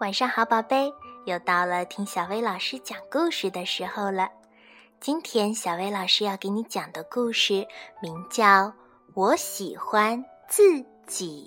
[0.00, 0.94] 晚上好，宝贝，
[1.26, 4.30] 又到了听小薇老师讲故事的时候了。
[4.98, 7.68] 今天小薇老师要给你讲的故事
[8.00, 8.44] 名叫
[9.12, 11.46] 《我喜欢自己》。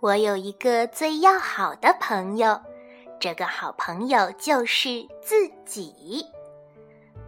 [0.00, 2.60] 我有一个最要好的朋友，
[3.20, 6.26] 这个好朋友就是自己。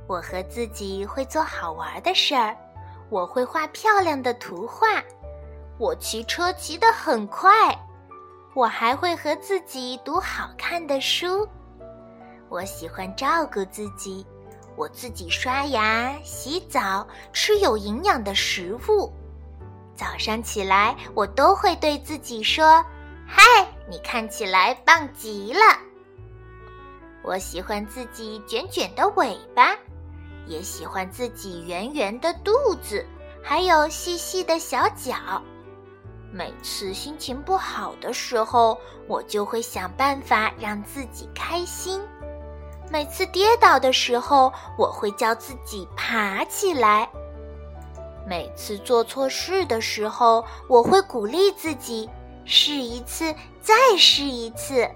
[0.09, 2.57] 我和自己会做好玩的事儿。
[3.11, 5.03] 我会画漂亮的图画，
[5.79, 7.77] 我骑车骑得很快，
[8.55, 11.47] 我还会和自己读好看的书。
[12.49, 14.25] 我喜欢照顾自己，
[14.77, 19.13] 我自己刷牙、洗澡，吃有营养的食物。
[19.97, 22.85] 早上起来，我都会对自己说
[23.27, 23.43] ：“嗨，
[23.89, 25.61] 你看起来棒极了。”
[27.23, 29.77] 我喜欢自己卷卷的尾巴。
[30.51, 32.53] 也喜欢自己圆圆的肚
[32.83, 33.07] 子，
[33.41, 35.41] 还有细细的小脚。
[36.33, 42.03] 每次心情不好的时候，我就会想办法让自己开心。
[42.91, 47.09] 每次跌倒的时候，我会叫自己爬起来。
[48.27, 52.11] 每次做错事的时候，我会鼓励自己
[52.45, 53.33] 试一次，
[53.63, 54.89] 再试一次。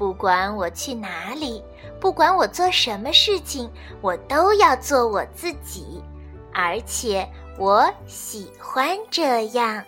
[0.00, 1.62] 不管我去哪里，
[2.00, 3.70] 不管我做什么事情，
[4.00, 6.02] 我都要做我自己，
[6.54, 9.84] 而且我喜欢这样。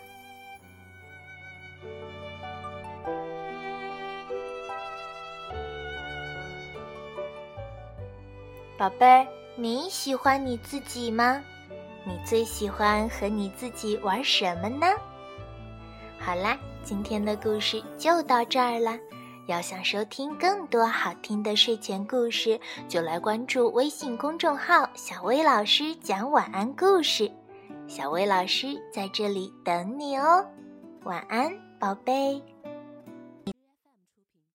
[8.76, 9.26] 宝贝儿，
[9.56, 11.42] 你喜欢你自己吗？
[12.04, 14.86] 你最喜欢和你自己玩什么呢？
[16.19, 18.98] 好啦，今天的故事就到这儿了。
[19.46, 27.30] 要想收听更多好听的睡前故事，就来关注微信公众号“小薇老师讲晚安故事”。
[27.88, 30.47] 小薇老师在这里等你哦，
[31.02, 32.41] 晚安，宝贝。